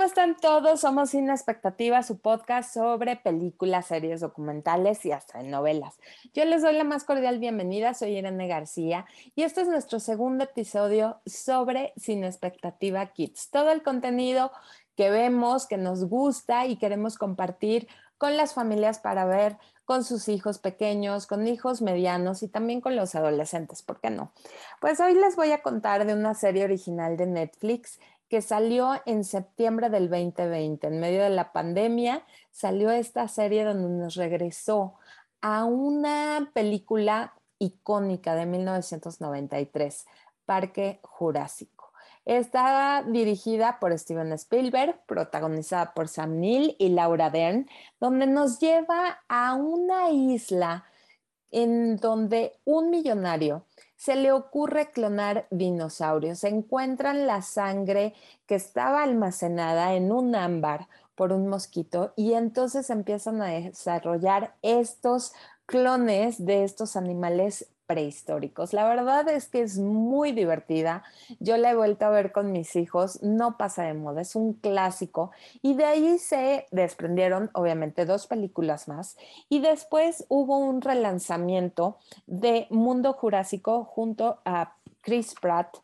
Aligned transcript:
¿cómo 0.00 0.08
están 0.08 0.34
todos? 0.40 0.80
Somos 0.80 1.10
Sin 1.10 1.28
Expectativa, 1.28 2.02
su 2.02 2.20
podcast 2.20 2.72
sobre 2.72 3.16
películas, 3.16 3.84
series, 3.84 4.22
documentales 4.22 5.04
y 5.04 5.12
hasta 5.12 5.42
novelas. 5.42 5.98
Yo 6.32 6.42
les 6.46 6.62
doy 6.62 6.72
la 6.72 6.84
más 6.84 7.04
cordial 7.04 7.38
bienvenida, 7.38 7.92
soy 7.92 8.16
Irene 8.16 8.48
García 8.48 9.04
y 9.34 9.42
este 9.42 9.60
es 9.60 9.68
nuestro 9.68 10.00
segundo 10.00 10.44
episodio 10.44 11.20
sobre 11.26 11.92
Sin 11.98 12.24
Expectativa 12.24 13.04
Kids. 13.12 13.50
Todo 13.50 13.72
el 13.72 13.82
contenido 13.82 14.52
que 14.96 15.10
vemos, 15.10 15.66
que 15.66 15.76
nos 15.76 16.06
gusta 16.06 16.64
y 16.64 16.76
queremos 16.76 17.18
compartir 17.18 17.86
con 18.16 18.38
las 18.38 18.54
familias 18.54 19.00
para 19.00 19.26
ver 19.26 19.58
con 19.84 20.02
sus 20.02 20.30
hijos 20.30 20.58
pequeños, 20.58 21.26
con 21.26 21.46
hijos 21.46 21.82
medianos 21.82 22.42
y 22.42 22.48
también 22.48 22.80
con 22.80 22.96
los 22.96 23.14
adolescentes, 23.14 23.82
¿por 23.82 24.00
qué 24.00 24.08
no? 24.08 24.32
Pues 24.80 24.98
hoy 25.00 25.12
les 25.12 25.36
voy 25.36 25.52
a 25.52 25.60
contar 25.60 26.06
de 26.06 26.14
una 26.14 26.32
serie 26.32 26.64
original 26.64 27.18
de 27.18 27.26
Netflix 27.26 27.98
que 28.30 28.40
salió 28.42 28.92
en 29.06 29.24
septiembre 29.24 29.90
del 29.90 30.08
2020, 30.08 30.86
en 30.86 31.00
medio 31.00 31.24
de 31.24 31.30
la 31.30 31.52
pandemia, 31.52 32.24
salió 32.52 32.90
esta 32.92 33.26
serie 33.26 33.64
donde 33.64 33.88
nos 33.88 34.14
regresó 34.14 34.94
a 35.40 35.64
una 35.64 36.48
película 36.54 37.34
icónica 37.58 38.36
de 38.36 38.46
1993, 38.46 40.06
Parque 40.46 41.00
Jurásico. 41.02 41.92
Está 42.24 43.02
dirigida 43.02 43.80
por 43.80 43.98
Steven 43.98 44.32
Spielberg, 44.34 45.04
protagonizada 45.06 45.92
por 45.92 46.06
Sam 46.06 46.38
Neill 46.38 46.76
y 46.78 46.90
Laura 46.90 47.30
Dern, 47.30 47.68
donde 47.98 48.28
nos 48.28 48.60
lleva 48.60 49.24
a 49.28 49.54
una 49.54 50.10
isla 50.10 50.84
en 51.50 51.96
donde 51.96 52.60
un 52.64 52.90
millonario 52.90 53.66
se 54.00 54.16
le 54.16 54.32
ocurre 54.32 54.92
clonar 54.92 55.46
dinosaurios. 55.50 56.42
Encuentran 56.44 57.26
la 57.26 57.42
sangre 57.42 58.14
que 58.46 58.54
estaba 58.54 59.02
almacenada 59.02 59.94
en 59.94 60.10
un 60.10 60.34
ámbar 60.34 60.88
por 61.14 61.34
un 61.34 61.48
mosquito 61.48 62.14
y 62.16 62.32
entonces 62.32 62.88
empiezan 62.88 63.42
a 63.42 63.48
desarrollar 63.48 64.54
estos 64.62 65.34
clones 65.66 66.42
de 66.46 66.64
estos 66.64 66.96
animales 66.96 67.68
prehistóricos. 67.90 68.72
La 68.72 68.88
verdad 68.88 69.28
es 69.28 69.48
que 69.48 69.62
es 69.62 69.76
muy 69.76 70.30
divertida. 70.30 71.02
Yo 71.40 71.56
la 71.56 71.72
he 71.72 71.74
vuelto 71.74 72.06
a 72.06 72.10
ver 72.10 72.30
con 72.30 72.52
mis 72.52 72.76
hijos, 72.76 73.20
no 73.20 73.56
pasa 73.56 73.82
de 73.82 73.94
moda, 73.94 74.20
es 74.20 74.36
un 74.36 74.52
clásico. 74.52 75.32
Y 75.60 75.74
de 75.74 75.86
ahí 75.86 76.18
se 76.20 76.68
desprendieron, 76.70 77.50
obviamente, 77.52 78.06
dos 78.06 78.28
películas 78.28 78.86
más. 78.86 79.16
Y 79.48 79.58
después 79.58 80.24
hubo 80.28 80.58
un 80.58 80.82
relanzamiento 80.82 81.98
de 82.28 82.68
Mundo 82.70 83.12
Jurásico 83.12 83.84
junto 83.84 84.38
a 84.44 84.76
Chris 85.02 85.34
Pratt 85.40 85.78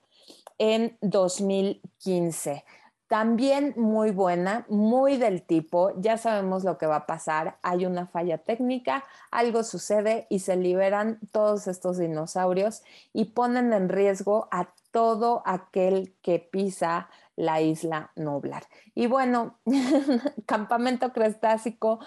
en 0.59 0.97
2015. 1.01 2.63
También 3.09 3.73
muy 3.77 4.11
buena, 4.11 4.67
muy 4.69 5.17
del 5.17 5.43
tipo, 5.43 5.93
ya 6.01 6.19
sabemos 6.19 6.65
lo 6.65 6.77
que 6.77 6.87
va 6.87 6.97
a 6.97 7.07
pasar, 7.07 7.57
hay 7.63 7.87
una 7.87 8.09
falla 8.09 8.39
técnica, 8.39 9.05
algo 9.31 9.63
sucede 9.63 10.27
y 10.29 10.41
se 10.41 10.57
liberan 10.57 11.21
todos 11.31 11.69
estos 11.69 11.99
dinosaurios 11.99 12.83
y 13.13 13.27
ponen 13.27 13.73
en 13.73 13.89
riesgo 13.89 14.49
a 14.51 14.71
todo 14.91 15.43
aquel 15.47 16.17
que 16.21 16.41
pisa 16.41 17.09
la 17.37 17.61
isla 17.61 18.11
Nublar. 18.17 18.65
Y 18.95 19.07
bueno, 19.07 19.59
campamento 20.47 21.13
cretácico 21.13 22.01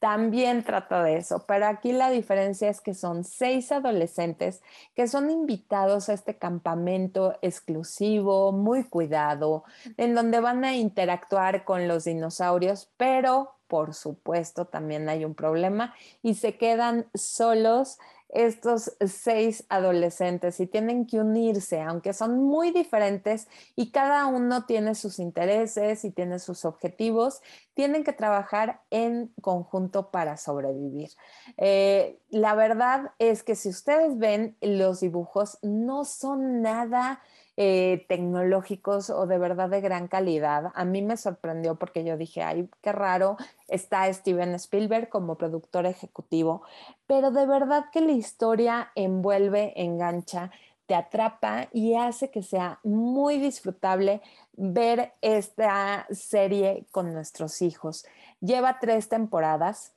también 0.00 0.64
trata 0.64 1.04
de 1.04 1.18
eso, 1.18 1.44
pero 1.46 1.66
aquí 1.66 1.92
la 1.92 2.10
diferencia 2.10 2.70
es 2.70 2.80
que 2.80 2.94
son 2.94 3.22
seis 3.22 3.70
adolescentes 3.70 4.62
que 4.94 5.06
son 5.06 5.30
invitados 5.30 6.08
a 6.08 6.14
este 6.14 6.38
campamento 6.38 7.38
exclusivo, 7.42 8.50
muy 8.50 8.84
cuidado, 8.84 9.62
en 9.98 10.14
donde 10.14 10.40
van 10.40 10.64
a 10.64 10.74
interactuar 10.74 11.64
con 11.64 11.86
los 11.86 12.04
dinosaurios, 12.04 12.90
pero 12.96 13.52
por 13.66 13.94
supuesto 13.94 14.64
también 14.64 15.08
hay 15.10 15.24
un 15.24 15.34
problema 15.34 15.94
y 16.22 16.34
se 16.34 16.56
quedan 16.56 17.06
solos 17.14 17.98
estos 18.32 18.96
seis 19.06 19.64
adolescentes 19.68 20.60
y 20.60 20.66
tienen 20.66 21.06
que 21.06 21.20
unirse, 21.20 21.80
aunque 21.80 22.12
son 22.12 22.42
muy 22.42 22.70
diferentes 22.70 23.48
y 23.76 23.90
cada 23.90 24.26
uno 24.26 24.66
tiene 24.66 24.94
sus 24.94 25.18
intereses 25.18 26.04
y 26.04 26.10
tiene 26.10 26.38
sus 26.38 26.64
objetivos, 26.64 27.42
tienen 27.74 28.04
que 28.04 28.12
trabajar 28.12 28.82
en 28.90 29.32
conjunto 29.40 30.10
para 30.10 30.36
sobrevivir. 30.36 31.10
Eh, 31.56 32.20
la 32.30 32.54
verdad 32.54 33.12
es 33.18 33.42
que 33.42 33.56
si 33.56 33.68
ustedes 33.68 34.16
ven 34.18 34.56
los 34.60 35.00
dibujos, 35.00 35.58
no 35.62 36.04
son 36.04 36.62
nada 36.62 37.20
eh, 37.62 38.06
tecnológicos 38.08 39.10
o 39.10 39.26
de 39.26 39.36
verdad 39.36 39.68
de 39.68 39.82
gran 39.82 40.08
calidad. 40.08 40.72
A 40.74 40.86
mí 40.86 41.02
me 41.02 41.18
sorprendió 41.18 41.74
porque 41.74 42.04
yo 42.04 42.16
dije, 42.16 42.42
ay, 42.42 42.70
qué 42.80 42.90
raro, 42.90 43.36
está 43.68 44.10
Steven 44.10 44.54
Spielberg 44.54 45.10
como 45.10 45.34
productor 45.34 45.84
ejecutivo, 45.84 46.62
pero 47.06 47.30
de 47.30 47.44
verdad 47.44 47.84
que 47.92 48.00
la 48.00 48.12
historia 48.12 48.92
envuelve, 48.94 49.74
engancha, 49.76 50.50
te 50.86 50.94
atrapa 50.94 51.68
y 51.70 51.96
hace 51.96 52.30
que 52.30 52.42
sea 52.42 52.80
muy 52.82 53.38
disfrutable 53.38 54.22
ver 54.52 55.12
esta 55.20 56.06
serie 56.10 56.86
con 56.90 57.12
nuestros 57.12 57.60
hijos. 57.60 58.06
Lleva 58.40 58.78
tres 58.78 59.10
temporadas 59.10 59.92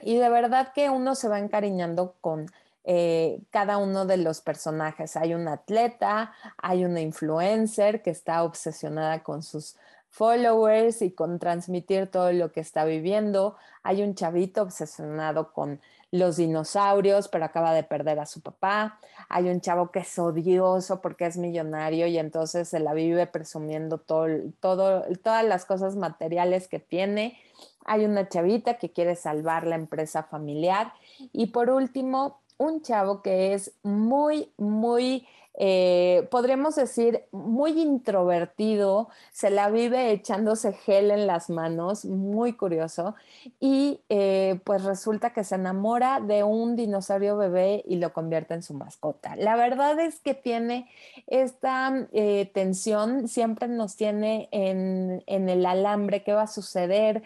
y 0.00 0.16
de 0.16 0.30
verdad 0.30 0.72
que 0.74 0.88
uno 0.88 1.16
se 1.16 1.28
va 1.28 1.38
encariñando 1.38 2.14
con 2.22 2.46
eh, 2.84 3.40
cada 3.50 3.78
uno 3.78 4.04
de 4.04 4.18
los 4.18 4.40
personajes. 4.40 5.16
Hay 5.16 5.34
un 5.34 5.48
atleta, 5.48 6.32
hay 6.58 6.84
una 6.84 7.00
influencer 7.00 8.02
que 8.02 8.10
está 8.10 8.44
obsesionada 8.44 9.22
con 9.22 9.42
sus 9.42 9.76
followers 10.10 11.02
y 11.02 11.10
con 11.10 11.38
transmitir 11.38 12.08
todo 12.08 12.32
lo 12.32 12.52
que 12.52 12.60
está 12.60 12.84
viviendo. 12.84 13.56
Hay 13.82 14.02
un 14.02 14.14
chavito 14.14 14.62
obsesionado 14.62 15.52
con 15.52 15.80
los 16.12 16.36
dinosaurios, 16.36 17.26
pero 17.26 17.44
acaba 17.46 17.72
de 17.74 17.82
perder 17.82 18.20
a 18.20 18.26
su 18.26 18.40
papá. 18.40 19.00
Hay 19.28 19.48
un 19.48 19.60
chavo 19.60 19.90
que 19.90 19.98
es 20.00 20.18
odioso 20.18 21.00
porque 21.00 21.26
es 21.26 21.36
millonario 21.36 22.06
y 22.06 22.18
entonces 22.18 22.68
se 22.68 22.78
la 22.78 22.94
vive 22.94 23.26
presumiendo 23.26 23.98
todo, 23.98 24.28
todo, 24.60 25.02
todas 25.24 25.44
las 25.44 25.64
cosas 25.64 25.96
materiales 25.96 26.68
que 26.68 26.78
tiene. 26.78 27.36
Hay 27.84 28.04
una 28.04 28.28
chavita 28.28 28.74
que 28.74 28.92
quiere 28.92 29.16
salvar 29.16 29.66
la 29.66 29.74
empresa 29.74 30.22
familiar. 30.22 30.92
Y 31.32 31.46
por 31.46 31.70
último, 31.70 32.40
un 32.56 32.82
chavo 32.82 33.22
que 33.22 33.54
es 33.54 33.72
muy, 33.82 34.52
muy, 34.56 35.26
eh, 35.56 36.26
podríamos 36.30 36.74
decir, 36.74 37.24
muy 37.30 37.80
introvertido, 37.80 39.08
se 39.32 39.50
la 39.50 39.70
vive 39.70 40.10
echándose 40.12 40.72
gel 40.72 41.10
en 41.10 41.26
las 41.26 41.50
manos, 41.50 42.04
muy 42.04 42.54
curioso, 42.54 43.14
y 43.60 44.00
eh, 44.08 44.60
pues 44.64 44.84
resulta 44.84 45.32
que 45.32 45.44
se 45.44 45.54
enamora 45.54 46.20
de 46.20 46.42
un 46.42 46.76
dinosaurio 46.76 47.36
bebé 47.36 47.84
y 47.86 47.96
lo 47.96 48.12
convierte 48.12 48.54
en 48.54 48.62
su 48.62 48.74
mascota. 48.74 49.36
La 49.36 49.56
verdad 49.56 49.98
es 50.00 50.20
que 50.20 50.34
tiene 50.34 50.88
esta 51.26 52.08
eh, 52.12 52.50
tensión, 52.52 53.28
siempre 53.28 53.68
nos 53.68 53.96
tiene 53.96 54.48
en, 54.50 55.22
en 55.26 55.48
el 55.48 55.66
alambre, 55.66 56.24
qué 56.24 56.32
va 56.32 56.42
a 56.42 56.46
suceder, 56.46 57.22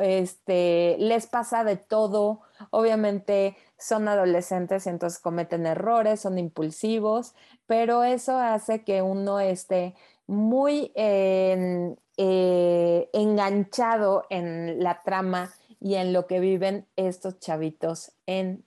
este, 0.00 0.96
les 0.98 1.26
pasa 1.26 1.64
de 1.64 1.76
todo, 1.76 2.40
obviamente 2.70 3.56
son 3.78 4.08
adolescentes 4.08 4.86
y 4.86 4.88
entonces 4.88 5.20
cometen 5.20 5.66
errores, 5.66 6.20
son 6.20 6.38
impulsivos, 6.38 7.34
pero 7.66 8.02
eso 8.02 8.38
hace 8.38 8.82
que 8.82 9.02
uno 9.02 9.40
esté 9.40 9.94
muy 10.26 10.92
eh, 10.94 11.96
enganchado 13.12 14.24
en 14.30 14.82
la 14.82 15.02
trama 15.02 15.52
y 15.80 15.94
en 15.94 16.12
lo 16.12 16.26
que 16.26 16.40
viven 16.40 16.86
estos 16.96 17.38
chavitos 17.38 18.12
en 18.26 18.64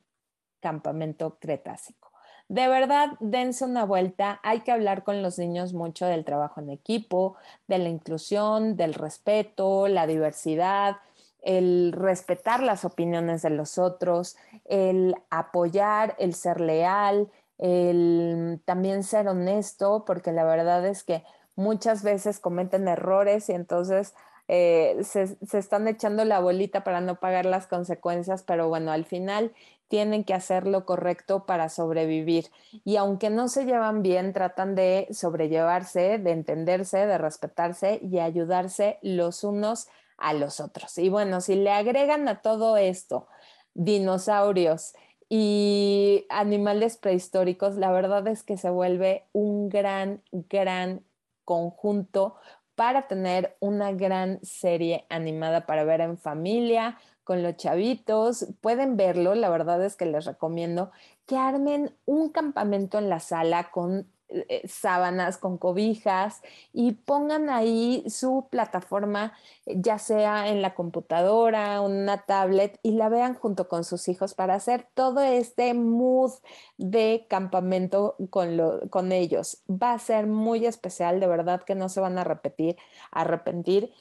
campamento 0.61 1.37
cretácico. 1.39 2.10
De 2.51 2.67
verdad, 2.67 3.11
dense 3.21 3.63
una 3.63 3.85
vuelta. 3.85 4.41
Hay 4.43 4.59
que 4.59 4.73
hablar 4.73 5.05
con 5.05 5.21
los 5.23 5.39
niños 5.39 5.71
mucho 5.71 6.05
del 6.05 6.25
trabajo 6.25 6.59
en 6.59 6.69
equipo, 6.69 7.37
de 7.69 7.77
la 7.77 7.87
inclusión, 7.87 8.75
del 8.75 8.93
respeto, 8.93 9.87
la 9.87 10.05
diversidad, 10.05 10.97
el 11.41 11.93
respetar 11.93 12.61
las 12.61 12.83
opiniones 12.83 13.41
de 13.41 13.51
los 13.51 13.77
otros, 13.77 14.35
el 14.65 15.15
apoyar, 15.29 16.17
el 16.19 16.33
ser 16.33 16.59
leal, 16.59 17.29
el 17.57 18.59
también 18.65 19.05
ser 19.05 19.29
honesto, 19.29 20.03
porque 20.03 20.33
la 20.33 20.43
verdad 20.43 20.85
es 20.85 21.05
que 21.05 21.23
muchas 21.55 22.03
veces 22.03 22.41
cometen 22.41 22.89
errores 22.89 23.47
y 23.47 23.53
entonces 23.53 24.13
eh, 24.49 24.97
se, 25.03 25.27
se, 25.27 25.57
están 25.57 25.87
echando 25.87 26.25
la 26.25 26.41
bolita 26.41 26.83
para 26.83 26.99
no 26.99 27.15
pagar 27.15 27.45
las 27.45 27.67
consecuencias, 27.67 28.43
pero 28.43 28.67
bueno, 28.67 28.91
al 28.91 29.05
final 29.05 29.53
tienen 29.91 30.23
que 30.23 30.33
hacer 30.33 30.67
lo 30.67 30.85
correcto 30.85 31.45
para 31.45 31.67
sobrevivir. 31.67 32.45
Y 32.85 32.95
aunque 32.95 33.29
no 33.29 33.49
se 33.49 33.65
llevan 33.65 34.01
bien, 34.01 34.31
tratan 34.31 34.73
de 34.73 35.09
sobrellevarse, 35.11 36.17
de 36.17 36.31
entenderse, 36.31 37.05
de 37.05 37.17
respetarse 37.17 37.99
y 38.01 38.19
ayudarse 38.19 38.99
los 39.01 39.43
unos 39.43 39.89
a 40.17 40.31
los 40.33 40.61
otros. 40.61 40.97
Y 40.97 41.09
bueno, 41.09 41.41
si 41.41 41.55
le 41.55 41.71
agregan 41.71 42.29
a 42.29 42.41
todo 42.41 42.77
esto 42.77 43.27
dinosaurios 43.73 44.93
y 45.27 46.25
animales 46.29 46.95
prehistóricos, 46.95 47.75
la 47.75 47.91
verdad 47.91 48.25
es 48.27 48.43
que 48.43 48.55
se 48.55 48.69
vuelve 48.69 49.25
un 49.33 49.67
gran, 49.67 50.21
gran 50.31 51.03
conjunto 51.43 52.37
para 52.75 53.09
tener 53.09 53.57
una 53.59 53.91
gran 53.91 54.39
serie 54.41 55.05
animada 55.09 55.65
para 55.65 55.83
ver 55.83 55.99
en 55.99 56.17
familia, 56.17 56.97
con 57.23 57.43
los 57.43 57.57
chavitos. 57.57 58.47
Pueden 58.61 58.97
verlo, 58.97 59.35
la 59.35 59.49
verdad 59.49 59.83
es 59.83 59.95
que 59.95 60.05
les 60.05 60.25
recomiendo 60.25 60.91
que 61.25 61.37
armen 61.37 61.95
un 62.05 62.29
campamento 62.29 62.97
en 62.97 63.09
la 63.09 63.19
sala 63.19 63.71
con 63.71 64.07
eh, 64.33 64.61
sábanas, 64.65 65.37
con 65.37 65.57
cobijas 65.57 66.41
y 66.71 66.93
pongan 66.93 67.49
ahí 67.49 68.05
su 68.07 68.47
plataforma, 68.49 69.33
eh, 69.65 69.75
ya 69.75 69.99
sea 69.99 70.47
en 70.47 70.61
la 70.61 70.73
computadora, 70.73 71.81
una 71.81 72.25
tablet 72.25 72.79
y 72.81 72.91
la 72.91 73.09
vean 73.09 73.35
junto 73.35 73.67
con 73.67 73.83
sus 73.83 74.07
hijos 74.07 74.33
para 74.33 74.55
hacer 74.55 74.87
todo 74.93 75.19
este 75.19 75.73
mood 75.73 76.31
de 76.77 77.25
campamento 77.29 78.15
con, 78.29 78.57
con 78.89 79.11
ellos. 79.11 79.63
Va 79.69 79.91
a 79.91 79.99
ser 79.99 80.27
muy 80.27 80.65
especial, 80.65 81.19
de 81.19 81.27
verdad 81.27 81.63
que 81.63 81.75
no 81.75 81.89
se 81.89 81.99
van 81.99 82.17
a 82.17 82.23
repetir, 82.23 82.77
arrepentir. 83.11 83.91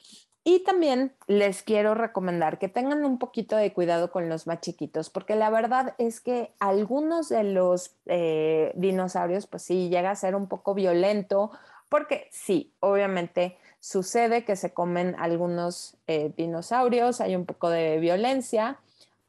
Y 0.43 0.65
también 0.65 1.13
les 1.27 1.63
quiero 1.63 1.95
recomendar 1.95 2.59
que 2.59 2.69
tengan 2.69 3.05
un 3.05 3.19
poquito 3.19 3.57
de 3.57 3.75
cuidado 3.75 4.11
con 4.11 4.31
los 4.31 4.47
más 4.47 4.61
chiquitos, 4.61 5.11
porque 5.11 5.37
la 5.37 5.51
verdad 5.51 5.95
es 5.99 6.21
que 6.21 6.55
algunos 6.59 7.29
de 7.29 7.45
los 7.45 7.97
eh, 8.07 8.73
dinosaurios, 8.75 9.47
pues 9.47 9.63
sí, 9.63 9.91
llega 9.91 10.11
a 10.11 10.17
ser 10.17 10.35
un 10.35 10.49
poco 10.49 10.75
violento, 10.75 11.51
porque 11.91 12.29
sí, 12.31 12.73
obviamente 12.81 13.59
sucede 13.81 14.45
que 14.45 14.57
se 14.57 14.73
comen 14.73 15.15
algunos 15.19 15.97
eh, 16.07 16.33
dinosaurios, 16.37 17.21
hay 17.21 17.37
un 17.37 17.45
poco 17.45 17.69
de 17.69 17.99
violencia, 17.99 18.79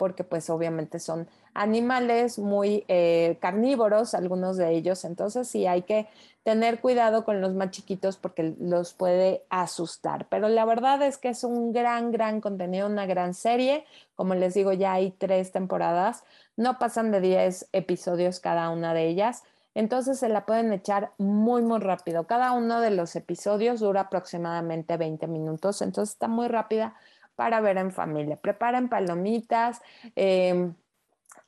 porque 0.01 0.24
pues 0.24 0.50
obviamente 0.50 0.98
son 0.98 1.27
animales 1.53 2.39
muy 2.39 2.86
eh, 2.88 3.38
carnívoros, 3.39 4.15
algunos 4.15 4.57
de 4.57 4.71
ellos, 4.71 5.06
entonces 5.06 5.48
sí 5.48 5.68
hay 5.68 5.83
que 5.83 6.07
tener 6.42 6.80
cuidado 6.80 7.24
con 7.24 7.39
los 7.39 7.53
más 7.53 7.69
chiquitos 7.69 8.18
porque 8.18 8.56
los 8.59 8.94
puede 8.95 9.44
asustar. 9.51 10.25
Pero 10.27 10.50
la 10.50 10.65
verdad 10.65 11.03
es 11.03 11.19
que 11.19 11.30
es 11.30 11.44
un 11.44 11.71
gran, 11.71 12.12
gran 12.12 12.42
contenido, 12.42 12.88
una 12.88 13.06
gran 13.06 13.36
serie. 13.36 13.86
Como 14.15 14.33
les 14.33 14.56
digo, 14.56 14.74
ya 14.74 14.94
hay 14.94 15.12
tres 15.12 15.51
temporadas, 15.51 16.24
no 16.57 16.80
pasan 16.80 17.12
de 17.12 17.21
10 17.21 17.69
episodios 17.71 18.39
cada 18.39 18.71
una 18.71 18.95
de 18.95 19.07
ellas. 19.07 19.44
Entonces 19.75 20.18
se 20.18 20.30
la 20.30 20.47
pueden 20.47 20.74
echar 20.74 21.12
muy, 21.19 21.62
muy 21.62 21.80
rápido. 21.80 22.25
Cada 22.25 22.54
uno 22.54 22.81
de 22.81 22.89
los 22.89 23.15
episodios 23.15 23.81
dura 23.81 24.01
aproximadamente 24.01 24.97
20 24.97 25.27
minutos, 25.27 25.83
entonces 25.83 26.13
está 26.13 26.27
muy 26.27 26.47
rápida 26.47 26.95
para 27.36 27.62
ver 27.62 27.78
en 27.78 27.92
familia. 27.92 28.38
Preparen 28.38 28.89
palomitas. 28.89 29.81
Eh, 30.16 30.72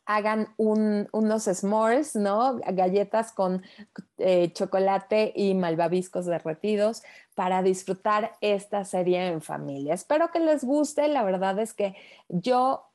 hagan 0.06 0.50
unos 0.58 1.44
s'mores, 1.44 2.16
¿no? 2.16 2.58
Galletas 2.58 3.32
con 3.32 3.64
eh, 4.18 4.52
chocolate 4.52 5.32
y 5.36 5.54
malvaviscos 5.54 6.26
derretidos 6.26 7.04
para 7.36 7.64
disfrutar 7.64 8.34
esta 8.42 8.84
serie 8.86 9.28
en 9.28 9.42
familia. 9.42 9.94
Espero 9.94 10.30
que 10.32 10.40
les 10.40 10.64
guste. 10.64 11.08
La 11.08 11.24
verdad 11.24 11.58
es 11.60 11.74
que 11.74 11.96
yo 12.28 12.93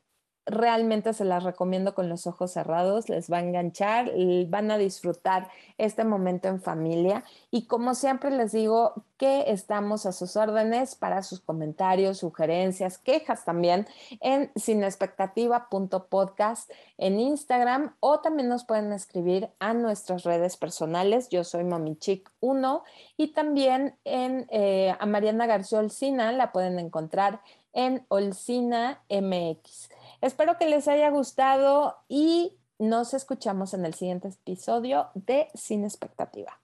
realmente 0.49 1.13
se 1.13 1.25
las 1.25 1.45
recomiendo 1.45 1.95
con 1.95 2.09
los 2.09 2.27
ojos 2.27 2.51
cerrados, 2.53 3.09
les 3.09 3.31
va 3.31 3.37
a 3.39 3.43
enganchar, 3.43 4.11
van 4.49 4.71
a 4.71 4.79
disfrutar 4.79 5.49
este 5.77 6.05
momento 6.05 6.47
en 6.49 6.61
familia 6.61 7.25
y 7.51 7.67
como 7.67 7.95
siempre 7.95 8.31
les 8.31 8.53
digo 8.53 9.05
que 9.17 9.51
estamos 9.51 10.07
a 10.07 10.13
sus 10.13 10.37
órdenes 10.37 10.95
para 10.95 11.23
sus 11.23 11.41
comentarios, 11.41 12.19
sugerencias, 12.19 12.99
quejas 12.99 13.45
también 13.45 13.87
en 14.21 14.53
sinexpectativa.podcast 14.57 16.71
en 16.97 17.21
Instagram 17.21 17.95
o 18.01 18.21
también 18.21 18.49
nos 18.49 18.65
pueden 18.65 18.93
escribir 18.93 19.51
a 19.59 19.75
nuestras 19.75 20.23
redes 20.25 20.57
personales. 20.57 21.29
Yo 21.29 21.45
soy 21.45 21.65
Mamichic1 21.65 22.83
y 23.17 23.29
también 23.29 23.97
en 24.05 24.47
eh, 24.51 24.95
a 24.99 25.07
Mariana 25.07 25.47
García 25.47 25.79
Olcina 25.81 26.33
la 26.33 26.53
pueden 26.53 26.79
encontrar 26.79 27.41
en 27.73 28.05
Olcina 28.09 29.03
MX. 29.09 29.91
Espero 30.21 30.59
que 30.59 30.69
les 30.69 30.89
haya 30.89 31.11
gustado 31.11 31.97
y 32.09 32.59
nos 32.79 33.15
escuchamos 33.15 33.73
en 33.75 33.85
el 33.85 33.95
siguiente 33.95 34.29
episodio 34.29 35.11
de 35.15 35.49
Sin 35.55 35.85
Expectativa. 35.85 36.61